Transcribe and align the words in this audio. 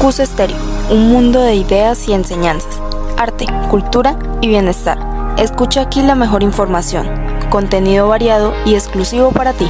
Cus 0.00 0.18
Estéreo, 0.18 0.56
un 0.88 1.12
mundo 1.12 1.42
de 1.42 1.56
ideas 1.56 2.08
y 2.08 2.14
enseñanzas, 2.14 2.80
arte, 3.18 3.44
cultura 3.70 4.18
y 4.40 4.48
bienestar. 4.48 4.98
Escucha 5.36 5.82
aquí 5.82 6.00
la 6.00 6.14
mejor 6.14 6.42
información, 6.42 7.06
contenido 7.50 8.08
variado 8.08 8.54
y 8.64 8.76
exclusivo 8.76 9.30
para 9.30 9.52
ti. 9.52 9.68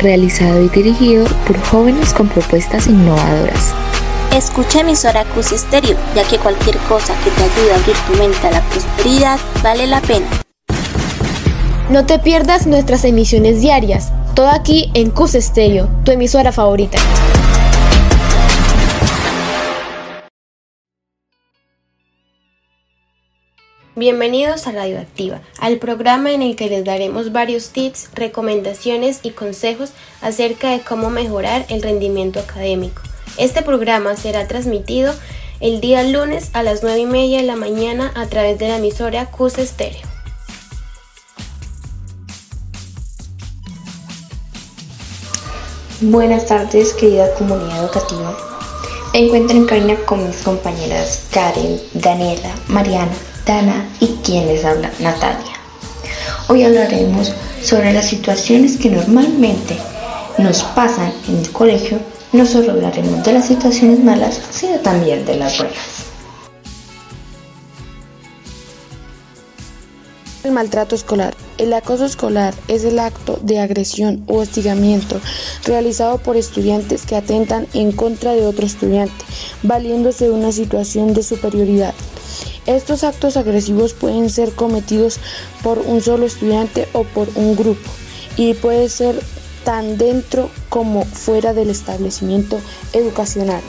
Realizado 0.00 0.62
y 0.62 0.70
dirigido 0.70 1.26
por 1.46 1.60
jóvenes 1.60 2.14
con 2.14 2.26
propuestas 2.26 2.86
innovadoras. 2.86 3.74
Escucha 4.34 4.80
emisora 4.80 5.26
Cus 5.34 5.52
Estéreo, 5.52 5.98
ya 6.14 6.24
que 6.24 6.38
cualquier 6.38 6.78
cosa 6.88 7.12
que 7.22 7.30
te 7.30 7.42
ayude 7.42 7.72
a 7.74 7.76
abrir 7.76 7.96
tu 8.06 8.14
mente 8.14 8.46
a 8.46 8.52
la 8.52 8.62
prosperidad 8.62 9.38
vale 9.62 9.86
la 9.86 10.00
pena. 10.00 10.26
No 11.90 12.06
te 12.06 12.18
pierdas 12.18 12.66
nuestras 12.66 13.04
emisiones 13.04 13.60
diarias, 13.60 14.10
todo 14.32 14.48
aquí 14.48 14.90
en 14.94 15.10
Cus 15.10 15.34
Estéreo, 15.34 15.90
tu 16.02 16.12
emisora 16.12 16.50
favorita. 16.50 16.96
Bienvenidos 23.98 24.66
a 24.66 24.72
Radioactiva, 24.72 25.40
al 25.58 25.78
programa 25.78 26.30
en 26.30 26.42
el 26.42 26.54
que 26.54 26.68
les 26.68 26.84
daremos 26.84 27.32
varios 27.32 27.70
tips, 27.70 28.10
recomendaciones 28.12 29.20
y 29.22 29.30
consejos 29.30 29.92
acerca 30.20 30.68
de 30.68 30.80
cómo 30.80 31.08
mejorar 31.08 31.64
el 31.70 31.80
rendimiento 31.80 32.38
académico. 32.38 33.00
Este 33.38 33.62
programa 33.62 34.14
será 34.14 34.46
transmitido 34.46 35.14
el 35.60 35.80
día 35.80 36.02
lunes 36.02 36.50
a 36.52 36.62
las 36.62 36.82
9 36.82 36.98
y 36.98 37.06
media 37.06 37.38
de 37.38 37.46
la 37.46 37.56
mañana 37.56 38.12
a 38.14 38.26
través 38.26 38.58
de 38.58 38.68
la 38.68 38.76
emisora 38.76 39.30
CUS 39.30 39.56
Estéreo. 39.56 40.06
Buenas 46.02 46.44
tardes, 46.44 46.92
querida 46.92 47.32
comunidad 47.32 47.84
educativa. 47.84 48.36
Encuentro 49.18 49.56
en 49.56 49.64
cabina 49.64 49.96
con 50.04 50.28
mis 50.28 50.36
compañeras 50.42 51.22
Karen, 51.30 51.80
Daniela, 51.94 52.54
Mariana, 52.68 53.14
Dana 53.46 53.88
y 53.98 54.08
quien 54.22 54.46
les 54.46 54.62
habla, 54.62 54.92
Natalia. 54.98 55.54
Hoy 56.48 56.64
hablaremos 56.64 57.32
sobre 57.62 57.94
las 57.94 58.10
situaciones 58.10 58.76
que 58.76 58.90
normalmente 58.90 59.78
nos 60.36 60.62
pasan 60.64 61.14
en 61.28 61.38
el 61.38 61.50
colegio. 61.50 61.98
No 62.34 62.44
solo 62.44 62.72
hablaremos 62.72 63.24
de 63.24 63.32
las 63.32 63.46
situaciones 63.46 64.04
malas, 64.04 64.38
sino 64.50 64.80
también 64.80 65.24
de 65.24 65.36
las 65.36 65.56
buenas. 65.56 65.78
El 70.44 70.52
maltrato 70.52 70.94
escolar. 70.94 71.34
El 71.58 71.72
acoso 71.72 72.04
escolar 72.04 72.54
es 72.68 72.84
el 72.84 72.98
acto 72.98 73.38
de 73.40 73.60
agresión 73.60 74.22
o 74.26 74.40
hostigamiento 74.40 75.18
realizado 75.64 76.18
por 76.18 76.36
estudiantes 76.36 77.06
que 77.06 77.16
atentan 77.16 77.66
en 77.72 77.92
contra 77.92 78.32
de 78.32 78.46
otro 78.46 78.66
estudiante, 78.66 79.24
valiéndose 79.62 80.26
de 80.26 80.32
una 80.32 80.52
situación 80.52 81.14
de 81.14 81.22
superioridad. 81.22 81.94
Estos 82.66 83.04
actos 83.04 83.38
agresivos 83.38 83.94
pueden 83.94 84.28
ser 84.28 84.52
cometidos 84.52 85.18
por 85.62 85.78
un 85.78 86.02
solo 86.02 86.26
estudiante 86.26 86.88
o 86.92 87.04
por 87.04 87.28
un 87.36 87.56
grupo 87.56 87.88
y 88.36 88.52
puede 88.52 88.90
ser 88.90 89.18
tan 89.64 89.96
dentro 89.96 90.50
como 90.68 91.06
fuera 91.06 91.54
del 91.54 91.70
establecimiento 91.70 92.60
educacional. 92.92 93.62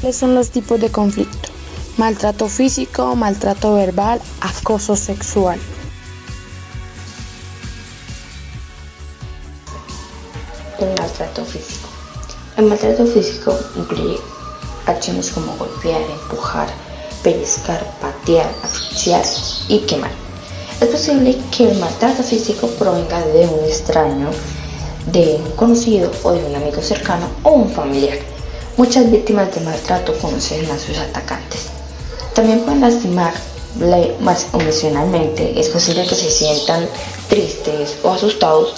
¿Cuáles 0.00 0.16
son 0.16 0.34
los 0.34 0.50
tipos 0.50 0.80
de 0.80 0.90
conflicto? 0.90 1.50
Maltrato 1.98 2.48
físico, 2.48 3.14
maltrato 3.14 3.74
verbal, 3.74 4.20
acoso 4.40 4.96
sexual. 4.96 5.60
El 10.80 10.88
maltrato 10.98 11.44
físico. 11.44 11.88
El 12.56 12.64
maltrato 12.64 13.04
físico 13.04 13.54
incluye 13.76 14.18
acciones 14.86 15.30
como 15.30 15.54
golpear, 15.56 16.00
empujar, 16.00 16.68
pellizcar, 17.22 17.84
patear, 18.00 18.50
asfixiar 18.62 19.22
y 19.68 19.80
quemar. 19.80 20.10
Es 20.80 20.88
posible 20.88 21.36
que 21.54 21.70
el 21.70 21.78
maltrato 21.78 22.22
físico 22.22 22.66
provenga 22.78 23.20
de 23.26 23.46
un 23.46 23.64
extraño, 23.66 24.30
de 25.12 25.38
un 25.44 25.50
conocido 25.52 26.10
o 26.22 26.32
de 26.32 26.42
un 26.44 26.54
amigo 26.56 26.80
cercano 26.80 27.28
o 27.42 27.50
un 27.50 27.70
familiar. 27.70 28.18
Muchas 28.78 29.10
víctimas 29.10 29.54
de 29.54 29.60
maltrato 29.60 30.14
conocen 30.18 30.64
a 30.70 30.78
sus 30.78 30.96
atacantes. 30.96 31.66
También 32.34 32.60
pueden 32.60 32.80
lastimar 32.80 33.34
más 34.20 34.46
emocionalmente. 34.54 35.60
Es 35.60 35.68
posible 35.68 36.06
que 36.06 36.14
se 36.14 36.30
sientan 36.30 36.88
tristes 37.28 37.96
o 38.02 38.12
asustados. 38.12 38.76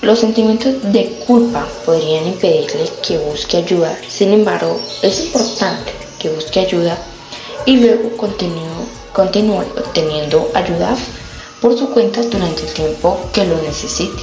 Los 0.00 0.20
sentimientos 0.20 0.80
de 0.92 1.24
culpa 1.26 1.66
podrían 1.84 2.28
impedirle 2.28 2.88
que 3.06 3.18
busque 3.18 3.56
ayuda. 3.56 3.98
Sin 4.08 4.32
embargo, 4.32 4.80
es 5.02 5.20
importante 5.26 5.92
que 6.20 6.30
busque 6.30 6.60
ayuda 6.60 6.96
y 7.66 7.78
luego 7.78 8.16
continúe, 8.16 9.58
obteniendo 9.76 10.50
ayuda 10.54 10.96
por 11.60 11.76
su 11.76 11.90
cuenta 11.90 12.22
durante 12.22 12.62
el 12.62 12.72
tiempo 12.72 13.18
que 13.32 13.44
lo 13.44 13.60
necesite. 13.62 14.22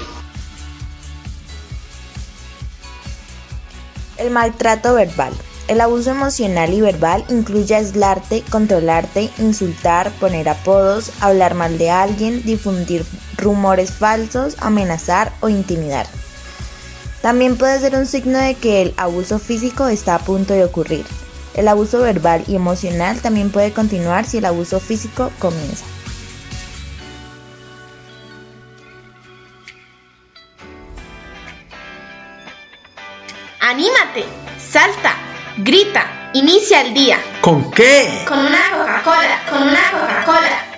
El 4.17 4.31
maltrato 4.31 4.93
verbal. 4.93 5.33
El 5.67 5.81
abuso 5.81 6.11
emocional 6.11 6.73
y 6.73 6.79
verbal 6.79 7.25
incluye 7.27 7.75
aislarte, 7.75 8.43
controlarte, 8.49 9.29
insultar, 9.39 10.11
poner 10.19 10.47
apodos, 10.47 11.11
hablar 11.19 11.53
mal 11.53 11.77
de 11.77 11.89
alguien, 11.89 12.43
difundir 12.43 13.03
rumores 13.37 13.91
falsos, 13.91 14.55
amenazar 14.59 15.31
o 15.41 15.49
intimidar. 15.49 16.07
También 17.21 17.57
puede 17.57 17.79
ser 17.79 17.95
un 17.95 18.05
signo 18.05 18.37
de 18.37 18.55
que 18.55 18.81
el 18.81 18.93
abuso 18.97 19.39
físico 19.39 19.87
está 19.87 20.15
a 20.15 20.19
punto 20.19 20.53
de 20.53 20.63
ocurrir. 20.63 21.05
El 21.55 21.67
abuso 21.67 21.99
verbal 21.99 22.43
y 22.47 22.55
emocional 22.55 23.19
también 23.21 23.49
puede 23.49 23.71
continuar 23.71 24.25
si 24.25 24.37
el 24.37 24.45
abuso 24.45 24.79
físico 24.79 25.31
comienza. 25.39 25.85
¡Anímate! 33.61 34.25
¡Salta! 34.59 35.15
¡Grita! 35.57 36.31
Inicia 36.33 36.81
el 36.81 36.93
día. 36.93 37.17
¿Con 37.41 37.71
qué? 37.71 38.23
Con 38.27 38.37
una 38.37 38.71
Coca-Cola, 38.71 39.39
con 39.49 39.63
una 39.63 39.91
Coca-Cola. 39.91 40.74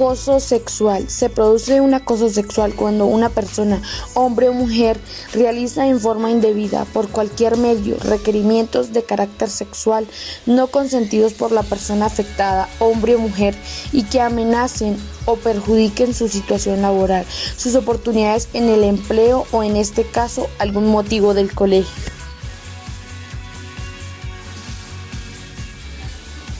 Acoso 0.00 0.40
sexual. 0.40 1.10
Se 1.10 1.28
produce 1.28 1.82
un 1.82 1.92
acoso 1.92 2.30
sexual 2.30 2.74
cuando 2.74 3.04
una 3.04 3.28
persona, 3.28 3.82
hombre 4.14 4.48
o 4.48 4.54
mujer, 4.54 4.98
realiza 5.34 5.88
en 5.88 6.00
forma 6.00 6.30
indebida, 6.30 6.86
por 6.86 7.10
cualquier 7.10 7.58
medio, 7.58 7.98
requerimientos 7.98 8.94
de 8.94 9.02
carácter 9.02 9.50
sexual 9.50 10.06
no 10.46 10.68
consentidos 10.68 11.34
por 11.34 11.52
la 11.52 11.62
persona 11.62 12.06
afectada, 12.06 12.66
hombre 12.78 13.16
o 13.16 13.18
mujer, 13.18 13.54
y 13.92 14.04
que 14.04 14.22
amenacen 14.22 14.96
o 15.26 15.36
perjudiquen 15.36 16.14
su 16.14 16.28
situación 16.28 16.80
laboral, 16.80 17.26
sus 17.58 17.74
oportunidades 17.74 18.48
en 18.54 18.70
el 18.70 18.84
empleo 18.84 19.46
o 19.52 19.62
en 19.62 19.76
este 19.76 20.04
caso 20.04 20.48
algún 20.58 20.86
motivo 20.86 21.34
del 21.34 21.54
colegio. 21.54 22.19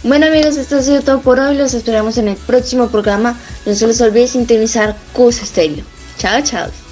Bueno 0.02 0.26
amigos, 0.26 0.56
esto 0.56 0.76
ha 0.76 0.82
sido 0.82 1.02
todo 1.02 1.20
por 1.20 1.38
hoy. 1.38 1.56
Los 1.56 1.74
esperamos 1.74 2.16
en 2.16 2.28
el 2.28 2.36
próximo 2.36 2.88
programa. 2.88 3.38
No 3.66 3.74
se 3.74 3.86
les 3.86 4.00
olvide 4.00 4.26
sintonizar 4.26 4.96
Cus 5.12 5.42
Estéreo. 5.42 5.84
Chao, 6.16 6.40
chao. 6.42 6.89